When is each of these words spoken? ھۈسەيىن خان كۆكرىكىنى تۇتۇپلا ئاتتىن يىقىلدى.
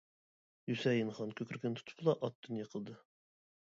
ھۈسەيىن 0.71 1.13
خان 1.19 1.35
كۆكرىكىنى 1.43 1.85
تۇتۇپلا 1.85 2.19
ئاتتىن 2.19 2.63
يىقىلدى. 2.67 3.03